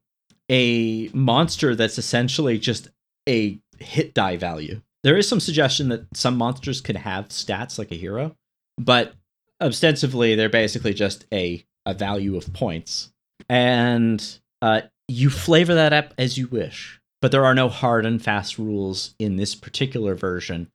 [0.51, 2.89] a monster that's essentially just
[3.29, 4.81] a hit die value.
[5.03, 8.37] There is some suggestion that some monsters could have stats like a hero,
[8.79, 9.15] but
[9.61, 13.13] ostensibly they're basically just a a value of points,
[13.49, 17.01] and uh, you flavor that up as you wish.
[17.23, 20.71] But there are no hard and fast rules in this particular version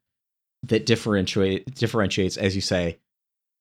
[0.64, 3.00] that differentiate differentiates, as you say,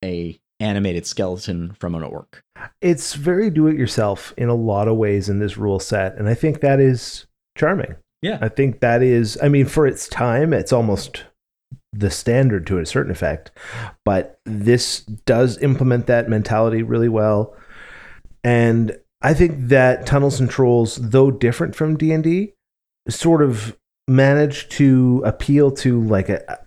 [0.05, 2.45] a animated skeleton from an orc.
[2.81, 6.17] It's very do it yourself in a lot of ways in this rule set.
[6.17, 7.27] And I think that is
[7.57, 7.97] charming.
[8.23, 8.39] Yeah.
[8.41, 11.25] I think that is, I mean, for its time, it's almost
[11.93, 13.51] the standard to a certain effect.
[14.05, 17.55] But this does implement that mentality really well.
[18.45, 22.55] And I think that Tunnels and Trolls, though different from D&D,
[23.09, 23.77] sort of
[24.09, 26.59] managed to appeal to like a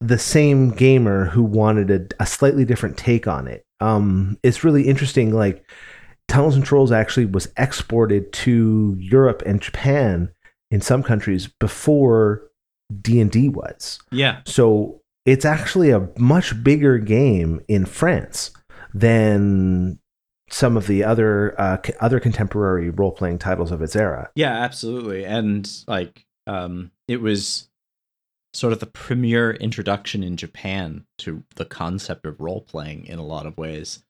[0.00, 3.64] the same gamer who wanted a, a slightly different take on it.
[3.80, 5.32] Um, it's really interesting.
[5.32, 5.64] Like
[6.28, 10.30] Tunnels and Trolls actually was exported to Europe and Japan
[10.70, 12.50] in some countries before
[13.00, 13.98] D and D was.
[14.10, 14.40] Yeah.
[14.46, 18.50] So it's actually a much bigger game in France
[18.92, 19.98] than
[20.50, 24.30] some of the other uh, c- other contemporary role playing titles of its era.
[24.34, 25.24] Yeah, absolutely.
[25.24, 27.68] And like um it was
[28.52, 33.24] sort of the premier introduction in Japan to the concept of role playing in a
[33.24, 34.04] lot of ways.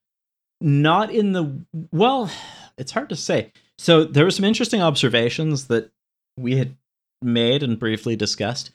[0.60, 2.30] Not in the well,
[2.76, 3.52] it's hard to say.
[3.78, 5.90] So there were some interesting observations that
[6.37, 6.76] we had
[7.22, 8.72] made and briefly discussed.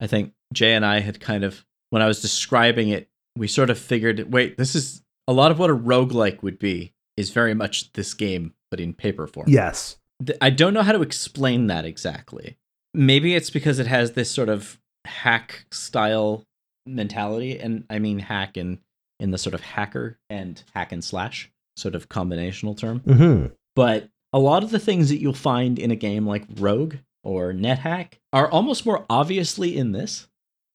[0.00, 3.70] I think Jay and I had kind of when I was describing it, we sort
[3.70, 7.54] of figured, wait, this is a lot of what a roguelike would be is very
[7.54, 9.46] much this game, but in paper form.
[9.48, 9.96] Yes.
[10.40, 12.56] I don't know how to explain that exactly.
[12.94, 16.44] Maybe it's because it has this sort of hack style
[16.86, 18.78] mentality, and I mean hack in
[19.20, 23.00] in the sort of hacker and hack and slash sort of combinational term.
[23.00, 26.96] hmm But a lot of the things that you'll find in a game like Rogue
[27.22, 30.26] or NetHack are almost more obviously in this.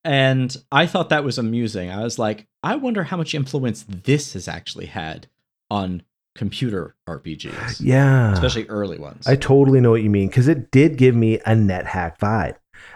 [0.03, 1.89] And I thought that was amusing.
[1.91, 5.27] I was like, I wonder how much influence this has actually had
[5.69, 6.03] on
[6.35, 8.31] computer RPGs, Yeah.
[8.31, 9.27] especially early ones.
[9.27, 12.55] I totally know what you mean because it did give me a NetHack vibe.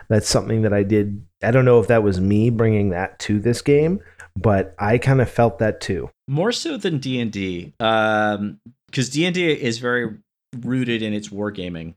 [0.09, 1.25] That's something that I did.
[1.43, 3.99] I don't know if that was me bringing that to this game,
[4.37, 6.09] but I kind of felt that too.
[6.29, 10.17] more so than d&d um because d&d is very
[10.61, 11.95] rooted in its wargaming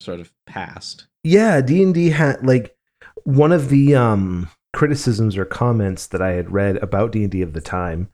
[0.00, 2.76] sort of past Yeah, D and D had like
[3.24, 7.42] one of the um, criticisms or comments that I had read about D and D
[7.42, 8.08] of the time.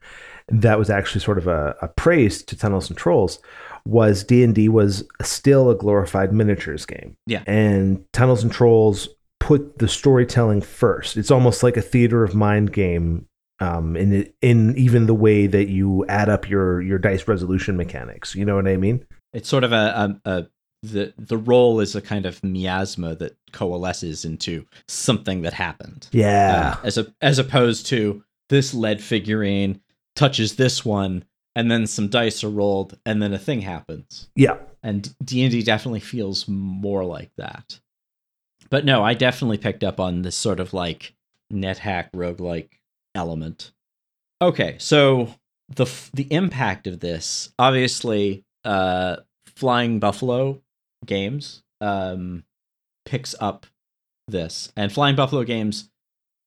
[0.49, 3.39] That was actually sort of a, a praise to Tunnels and Trolls.
[3.85, 7.15] Was D and D was still a glorified miniatures game.
[7.27, 7.43] Yeah.
[7.47, 11.17] and Tunnels and Trolls put the storytelling first.
[11.17, 13.27] It's almost like a theater of mind game.
[13.59, 18.35] Um, in in even the way that you add up your your dice resolution mechanics,
[18.35, 19.05] you know what I mean?
[19.33, 20.47] it's sort of a, a, a
[20.83, 26.75] the the role is a kind of miasma that coalesces into something that happened Yeah,
[26.77, 29.79] Uh, as a as opposed to this lead figurine
[30.15, 31.23] touches this one
[31.55, 36.01] and then some dice are rolled and then a thing happens yeah, and D&D definitely
[36.01, 37.79] feels more like that.
[38.69, 41.13] But no, I definitely picked up on this sort of like
[41.49, 42.69] net NetHack roguelike
[43.15, 43.71] element.
[44.41, 45.35] Okay, so
[45.69, 50.62] the f- the impact of this, obviously, uh, Flying Buffalo
[51.03, 52.43] Games um,
[53.05, 53.65] picks up
[54.27, 55.89] this, and Flying Buffalo Games,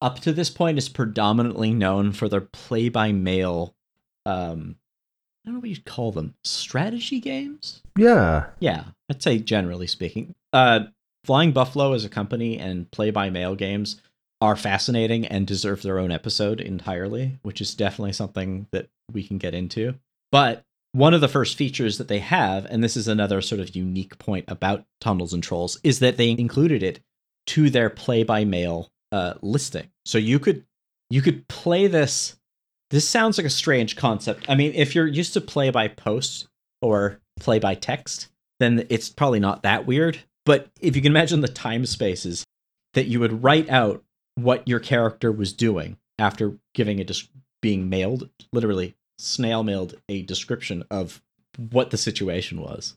[0.00, 3.74] up to this point, is predominantly known for their play by mail.
[4.24, 4.76] Um,
[5.44, 7.82] I don't know what you'd call them, strategy games.
[7.96, 8.46] Yeah.
[8.58, 10.34] Yeah, I'd say generally speaking.
[10.52, 10.86] Uh,
[11.24, 14.00] Flying Buffalo as a company and play by mail games
[14.40, 19.38] are fascinating and deserve their own episode entirely, which is definitely something that we can
[19.38, 19.94] get into.
[20.30, 20.64] But
[20.96, 24.18] one of the first features that they have, and this is another sort of unique
[24.18, 27.00] point about Tunnels and Trolls, is that they included it
[27.48, 29.90] to their play by mail uh, listing.
[30.06, 30.64] So you could
[31.10, 32.36] you could play this.
[32.90, 34.46] This sounds like a strange concept.
[34.48, 36.48] I mean, if you're used to play by post
[36.80, 38.28] or play by text,
[38.58, 40.18] then it's probably not that weird.
[40.46, 42.46] But if you can imagine the time spaces
[42.94, 44.02] that you would write out
[44.36, 47.28] what your character was doing after giving a dis-
[47.60, 51.22] being mailed, literally snail mailed a description of
[51.70, 52.96] what the situation was.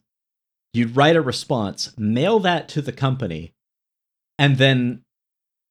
[0.73, 3.53] You'd write a response, mail that to the company,
[4.37, 5.01] and then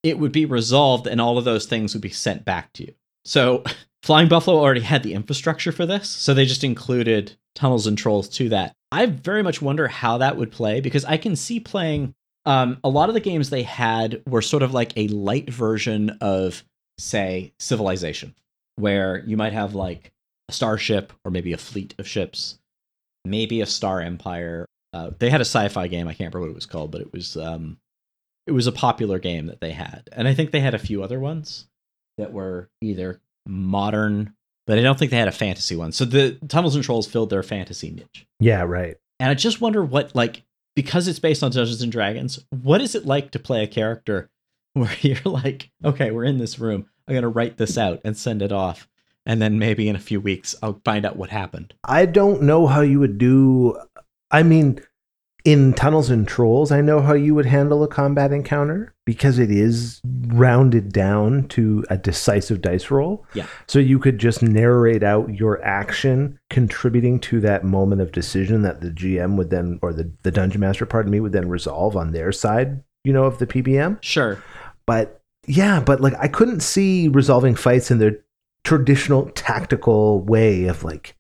[0.03, 2.95] it would be resolved and all of those things would be sent back to you.
[3.25, 3.65] So
[4.03, 8.29] Flying Buffalo already had the infrastructure for this, so they just included Tunnels and Trolls
[8.31, 8.75] to that.
[8.93, 12.15] I very much wonder how that would play because I can see playing
[12.47, 16.17] um, a lot of the games they had were sort of like a light version
[16.21, 16.65] of,
[16.99, 18.35] say, Civilization,
[18.77, 20.13] where you might have like
[20.49, 22.59] a starship or maybe a fleet of ships,
[23.25, 24.67] maybe a star empire.
[24.93, 26.09] Uh, they had a sci-fi game.
[26.09, 27.79] I can't remember what it was called, but it was um,
[28.47, 31.03] it was a popular game that they had, and I think they had a few
[31.03, 31.67] other ones
[32.17, 34.35] that were either modern,
[34.67, 35.93] but I don't think they had a fantasy one.
[35.93, 38.27] So the Tunnels and Trolls filled their fantasy niche.
[38.41, 38.97] Yeah, right.
[39.21, 40.43] And I just wonder what like
[40.77, 44.31] because it's based on Dungeons and Dragons, what is it like to play a character
[44.75, 46.87] where you're like, okay, we're in this room.
[47.07, 48.89] I'm gonna write this out and send it off.
[49.29, 51.75] And then maybe in a few weeks I'll find out what happened.
[51.85, 53.79] I don't know how you would do.
[54.33, 54.81] I mean,
[55.45, 59.51] in Tunnels and Trolls, I know how you would handle a combat encounter because it
[59.51, 63.25] is rounded down to a decisive dice roll.
[63.35, 63.47] Yeah.
[63.67, 68.81] So you could just narrate out your action contributing to that moment of decision that
[68.81, 72.13] the GM would then, or the, the dungeon master, pardon me, would then resolve on
[72.13, 74.03] their side, you know, of the PBM.
[74.03, 74.43] Sure.
[74.87, 78.19] But yeah, but like I couldn't see resolving fights in their
[78.65, 81.15] traditional tactical way of like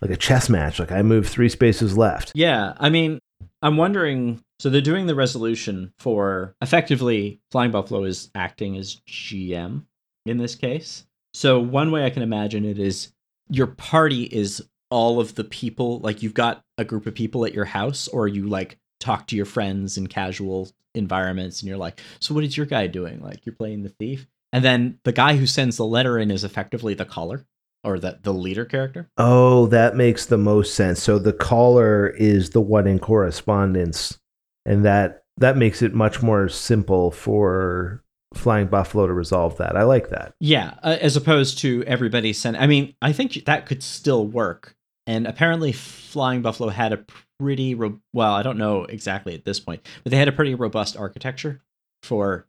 [0.00, 0.78] like a chess match.
[0.78, 2.32] Like I move three spaces left.
[2.34, 2.74] Yeah.
[2.78, 3.18] I mean,
[3.62, 9.84] I'm wondering so they're doing the resolution for effectively Flying Buffalo is acting as GM
[10.24, 11.06] in this case.
[11.34, 13.12] So one way I can imagine it is
[13.50, 17.52] your party is all of the people like you've got a group of people at
[17.52, 22.00] your house or you like talk to your friends in casual environments and you're like,
[22.20, 24.26] "So what is your guy doing?" Like you're playing the thief.
[24.56, 27.44] And then the guy who sends the letter in is effectively the caller
[27.84, 29.10] or the the leader character.
[29.18, 31.02] Oh, that makes the most sense.
[31.02, 34.18] So the caller is the one in correspondence,
[34.64, 39.76] and that that makes it much more simple for Flying Buffalo to resolve that.
[39.76, 40.32] I like that.
[40.40, 42.56] Yeah, uh, as opposed to everybody send.
[42.56, 44.74] I mean, I think that could still work.
[45.06, 47.04] And apparently, Flying Buffalo had a
[47.38, 48.32] pretty ro- well.
[48.32, 51.60] I don't know exactly at this point, but they had a pretty robust architecture
[52.02, 52.46] for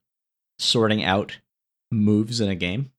[0.57, 1.39] sorting out
[1.91, 2.91] moves in a game.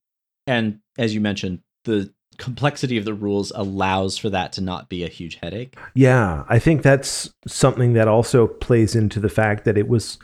[0.47, 5.03] And as you mentioned, the complexity of the rules allows for that to not be
[5.03, 5.75] a huge headache.
[5.93, 10.17] Yeah, I think that's something that also plays into the fact that it was,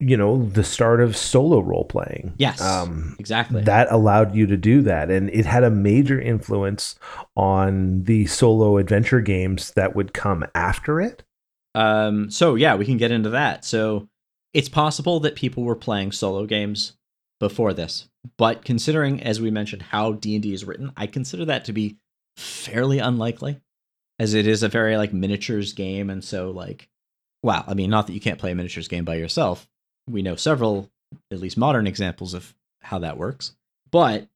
[0.00, 2.32] you know, the start of solo role playing.
[2.38, 3.62] Yes, Um, exactly.
[3.64, 6.96] that allowed you to do that and it had a major influence
[7.36, 11.22] on the solo adventure games that would come after it
[11.74, 13.64] Um, so yeah, we can get into that.
[13.64, 14.08] So
[14.54, 16.94] it's possible that people were playing solo games
[17.42, 21.44] before this, but considering, as we mentioned, how D and D is written, I consider
[21.46, 21.96] that to be
[22.36, 23.60] fairly unlikely,
[24.20, 26.88] as it is a very like miniatures game, and so like,
[27.42, 29.68] wow, I mean, not that you can't play a miniatures game by yourself.
[30.08, 30.88] We know several,
[31.32, 33.56] at least modern examples of how that works,
[33.90, 34.28] but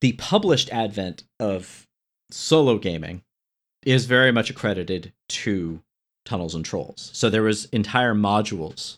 [0.00, 1.86] the published advent of
[2.30, 3.24] solo gaming
[3.84, 5.82] is very much accredited to
[6.24, 7.10] tunnels and trolls.
[7.12, 8.96] So there was entire modules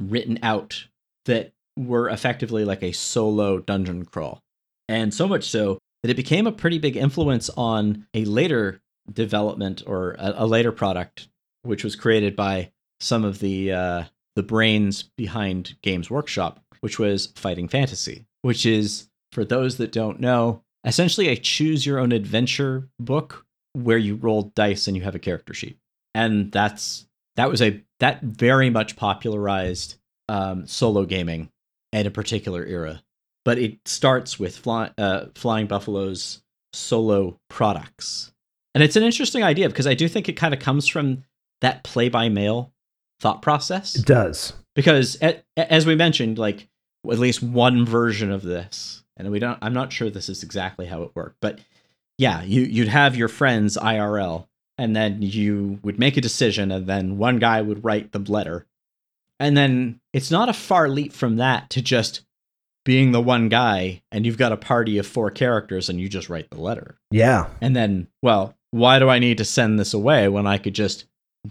[0.00, 0.86] written out
[1.24, 4.40] that were effectively like a solo dungeon crawl.
[4.88, 8.80] And so much so that it became a pretty big influence on a later
[9.12, 11.28] development or a, a later product
[11.62, 14.04] which was created by some of the uh,
[14.34, 20.20] the brains behind Games Workshop, which was Fighting Fantasy, which is for those that don't
[20.20, 25.14] know, essentially a choose your own adventure book where you roll dice and you have
[25.14, 25.78] a character sheet
[26.14, 27.06] and that's
[27.36, 29.96] that was a that very much popularized
[30.28, 31.50] um, solo gaming
[31.92, 33.02] at a particular era.
[33.44, 38.32] But it starts with fly, uh, Flying Buffalo's solo products,
[38.74, 41.24] and it's an interesting idea because I do think it kind of comes from
[41.60, 42.72] that play by mail
[43.20, 43.96] thought process.
[43.96, 44.52] It does.
[44.74, 46.68] Because a- as we mentioned, like
[47.10, 49.58] at least one version of this, and we don't.
[49.62, 51.60] I'm not sure this is exactly how it worked, but
[52.18, 54.46] yeah, you you'd have your friends IRL,
[54.78, 58.66] and then you would make a decision, and then one guy would write the letter,
[59.40, 62.20] and then it's not a far leap from that to just
[62.84, 66.28] being the one guy, and you've got a party of four characters, and you just
[66.30, 67.46] write the letter, Yeah.
[67.60, 71.06] and then well, why do I need to send this away when I could just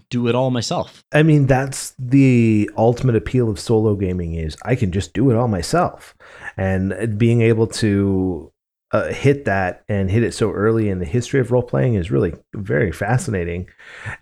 [0.08, 1.04] do it all myself?
[1.12, 5.36] I mean, that's the ultimate appeal of solo gaming is I can just do it
[5.36, 6.14] all myself.
[6.56, 8.50] And being able to
[8.92, 12.10] uh, hit that and hit it so early in the history of role playing is
[12.10, 13.68] really very fascinating.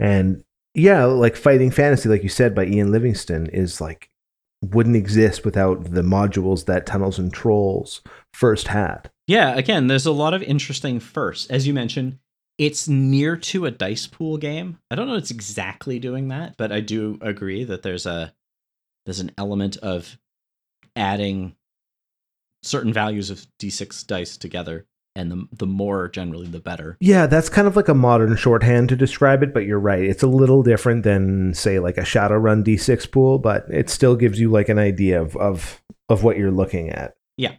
[0.01, 0.43] And
[0.79, 4.11] yeah, like fighting fantasy, like you said, by Ian Livingstone is like
[4.63, 8.01] wouldn't exist without the modules that Tunnels and Trolls
[8.33, 9.11] first had.
[9.27, 11.49] Yeah, again, there's a lot of interesting firsts.
[11.51, 12.19] As you mentioned,
[12.57, 14.79] it's near to a dice pool game.
[14.91, 18.33] I don't know it's exactly doing that, but I do agree that there's a
[19.05, 20.19] there's an element of
[20.97, 21.55] adding
[22.63, 24.87] certain values of d6 dice together
[25.19, 26.97] and the the more generally the better.
[27.01, 30.05] Yeah, that's kind of like a modern shorthand to describe it, but you're right.
[30.05, 34.39] It's a little different than say like a Shadowrun D6 pool, but it still gives
[34.39, 37.17] you like an idea of of of what you're looking at.
[37.37, 37.57] Yeah.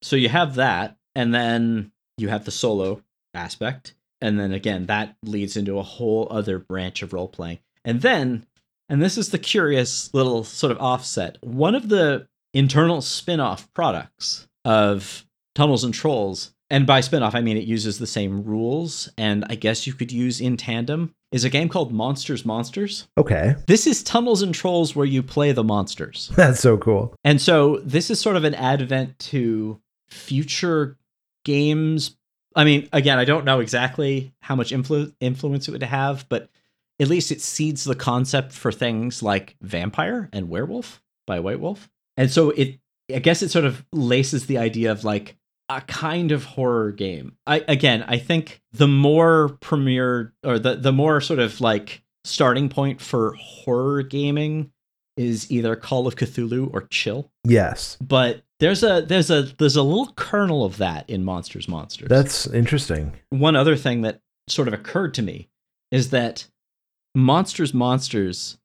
[0.00, 3.02] So you have that and then you have the solo
[3.34, 7.58] aspect and then again that leads into a whole other branch of role playing.
[7.84, 8.46] And then
[8.88, 11.38] and this is the curious little sort of offset.
[11.40, 17.56] One of the internal spin-off products of Tunnels and Trolls and by spin-off I mean
[17.56, 21.50] it uses the same rules and I guess you could use in tandem is a
[21.50, 23.06] game called Monsters Monsters.
[23.16, 23.54] Okay.
[23.66, 26.30] This is Tunnels and Trolls where you play the monsters.
[26.36, 27.14] That's so cool.
[27.24, 30.98] And so this is sort of an advent to future
[31.44, 32.16] games.
[32.54, 36.50] I mean, again, I don't know exactly how much influ- influence it would have, but
[37.00, 41.88] at least it seeds the concept for things like Vampire and Werewolf by White Wolf.
[42.16, 42.78] And so it,
[43.12, 45.36] I guess it sort of laces the idea of like
[45.76, 47.36] a kind of horror game.
[47.46, 52.68] I again, I think the more premier or the the more sort of like starting
[52.68, 54.70] point for horror gaming
[55.16, 57.96] is either Call of Cthulhu or Chill Yes.
[58.00, 62.46] but there's a there's a there's a little kernel of that in monsters monsters That's
[62.46, 63.12] interesting.
[63.30, 65.48] one other thing that sort of occurred to me
[65.90, 66.46] is that
[67.14, 68.56] monsters monsters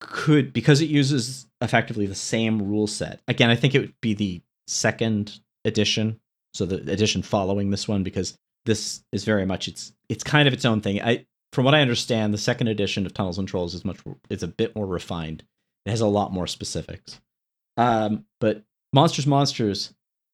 [0.00, 4.12] could because it uses effectively the same rule set again i think it would be
[4.12, 6.20] the second edition
[6.54, 10.54] so the edition following this one because this is very much it's it's kind of
[10.54, 11.02] its own thing.
[11.02, 13.98] I from what i understand the second edition of tunnels and trolls is much
[14.30, 15.42] it's a bit more refined.
[15.86, 17.20] It has a lot more specifics.
[17.76, 19.92] Um, but monsters monsters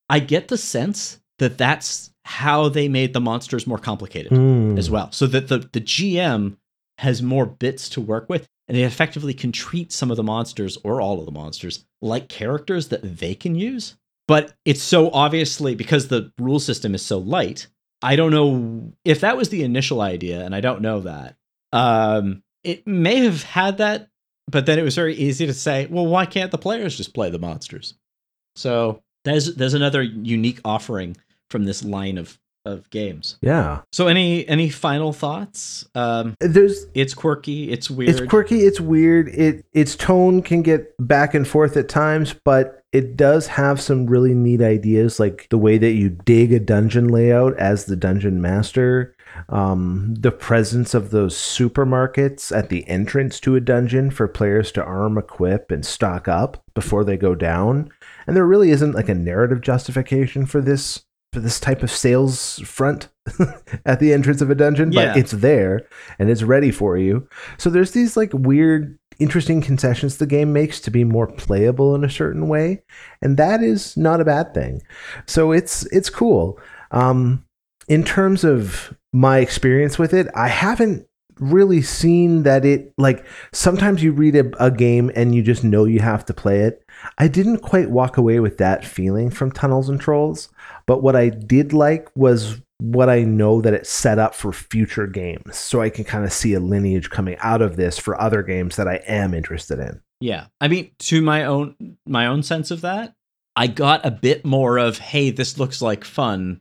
[0.08, 4.76] i get the sense that that's how they made the monsters more complicated Hmm.
[4.78, 5.10] as well.
[5.12, 6.56] So that the, the gm
[6.98, 10.76] has more bits to work with and it effectively can treat some of the monsters
[10.84, 13.96] or all of the monsters like characters that they can use
[14.30, 17.66] but it's so obviously because the rule system is so light
[18.02, 21.36] i don't know if that was the initial idea and i don't know that
[21.72, 24.08] um it may have had that
[24.48, 27.28] but then it was very easy to say well why can't the players just play
[27.30, 27.94] the monsters
[28.56, 31.16] so there's there's another unique offering
[31.50, 33.80] from this line of of games Yeah.
[33.90, 39.28] so any any final thoughts um There's it's quirky it's weird it's quirky, it's weird.
[39.28, 44.06] It its tone can get back and forth at times, but it does have some
[44.06, 48.40] really neat ideas like the way that you dig a dungeon layout as the dungeon
[48.42, 49.14] master,
[49.48, 54.82] um, the presence of those supermarkets at the entrance to a dungeon for players to
[54.84, 57.90] arm, equip, and stock up before they go down.
[58.26, 62.58] And there really isn't like a narrative justification for this for this type of sales
[62.64, 63.06] front
[63.86, 65.12] at the entrance of a dungeon, Yeah.
[65.12, 65.86] but it's there
[66.18, 67.28] and it's ready for you.
[67.56, 72.04] So there's these like weird, interesting concessions the game makes to be more playable in
[72.04, 72.82] a certain way,
[73.22, 74.82] and that is not a bad thing.
[75.26, 76.58] So it's it's cool.
[76.90, 77.44] Um,
[77.88, 81.06] in terms of my experience with it, I haven't
[81.40, 85.84] really seen that it like sometimes you read a, a game and you just know
[85.84, 86.84] you have to play it.
[87.18, 90.50] I didn't quite walk away with that feeling from Tunnels and Trolls,
[90.86, 95.06] but what I did like was what I know that it's set up for future
[95.06, 95.56] games.
[95.56, 98.76] So I can kind of see a lineage coming out of this for other games
[98.76, 100.00] that I am interested in.
[100.20, 100.46] Yeah.
[100.60, 103.14] I mean, to my own my own sense of that,
[103.56, 106.60] I got a bit more of, hey, this looks like fun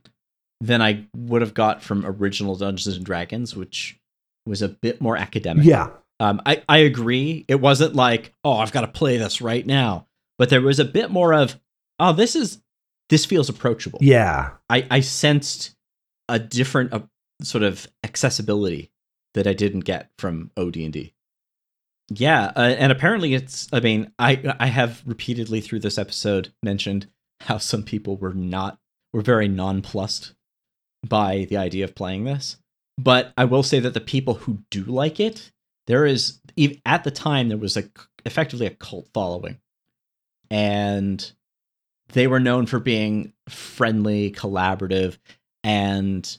[0.60, 3.98] than I would have got from original Dungeons and Dragons, which
[4.46, 5.64] was a bit more academic.
[5.64, 5.88] Yeah.
[6.18, 7.46] Um, I I agree.
[7.48, 10.06] It wasn't like oh I've got to play this right now,
[10.38, 11.58] but there was a bit more of
[11.98, 12.60] oh this is
[13.08, 14.00] this feels approachable.
[14.02, 14.50] Yeah.
[14.68, 15.74] I I sensed
[16.30, 17.00] a different uh,
[17.42, 18.90] sort of accessibility
[19.34, 21.14] that I didn't get from OD&D.
[22.12, 27.06] Yeah, uh, and apparently it's I mean, I I have repeatedly through this episode mentioned
[27.42, 28.78] how some people were not
[29.12, 30.34] were very nonplussed
[31.06, 32.56] by the idea of playing this.
[32.98, 35.52] But I will say that the people who do like it,
[35.86, 36.40] there is
[36.84, 37.84] at the time there was a
[38.26, 39.58] effectively a cult following.
[40.50, 41.32] And
[42.12, 45.18] they were known for being friendly, collaborative,
[45.64, 46.38] and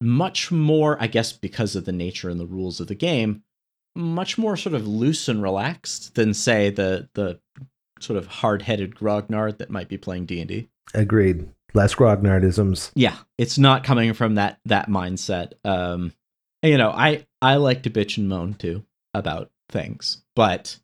[0.00, 3.42] much more, I guess, because of the nature and the rules of the game,
[3.94, 7.40] much more sort of loose and relaxed than say the the
[8.00, 10.70] sort of hard-headed grognard that might be playing D&D.
[10.94, 11.46] Agreed.
[11.74, 12.92] Less grognardisms.
[12.94, 15.52] Yeah, it's not coming from that that mindset.
[15.64, 16.12] Um
[16.62, 18.84] you know, I I like to bitch and moan too
[19.14, 20.78] about things, but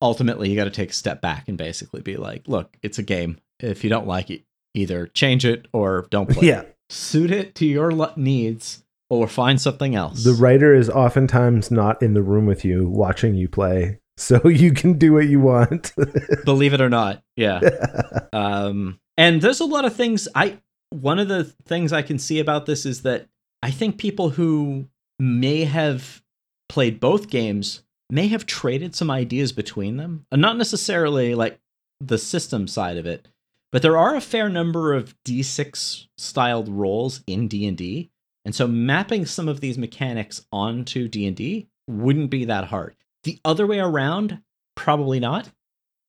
[0.00, 3.02] ultimately you got to take a step back and basically be like, look, it's a
[3.02, 3.38] game.
[3.60, 4.42] If you don't like it,
[4.74, 6.46] either change it or don't play.
[6.48, 6.60] Yeah.
[6.62, 6.71] It.
[6.92, 10.24] Suit it to your needs or find something else.
[10.24, 14.72] The writer is oftentimes not in the room with you watching you play, so you
[14.72, 15.92] can do what you want.
[16.44, 17.22] Believe it or not.
[17.36, 17.60] Yeah.
[18.32, 20.58] um and there's a lot of things I
[20.90, 23.26] one of the things I can see about this is that
[23.62, 24.88] I think people who
[25.18, 26.22] may have
[26.68, 30.26] played both games may have traded some ideas between them.
[30.30, 31.58] And not necessarily like
[32.00, 33.28] the system side of it,
[33.72, 38.10] but there are a fair number of D6 styled roles in D&D.
[38.44, 42.94] And so mapping some of these mechanics onto D&D wouldn't be that hard.
[43.24, 44.42] The other way around,
[44.76, 45.50] probably not.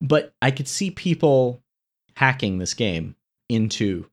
[0.01, 1.63] But I could see people
[2.15, 3.15] hacking this game
[3.49, 4.07] into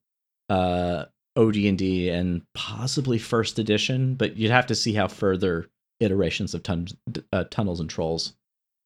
[0.49, 1.05] uh
[1.37, 5.69] OD&D and possibly first edition, but you'd have to see how further
[6.01, 6.89] iterations of tun-
[7.33, 8.35] uh, tunnels and trolls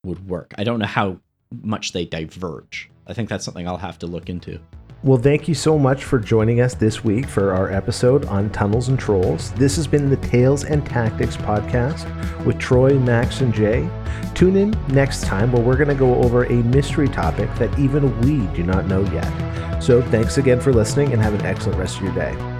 [0.05, 0.53] would work.
[0.59, 1.21] I don't know how
[1.63, 2.91] much they diverge.
[3.07, 4.59] I think that's something I'll have to look into.
[5.03, 8.89] Well, thank you so much for joining us this week for our episode on Tunnels
[8.89, 9.53] and Trolls.
[9.53, 12.07] This has been the Tales and Tactics podcast
[12.47, 13.87] with Troy, Max, and Jay.
[14.35, 18.19] Tune in next time where we're going to go over a mystery topic that even
[18.23, 19.81] we do not know yet.
[19.83, 22.54] So, thanks again for listening and have an excellent rest of your day.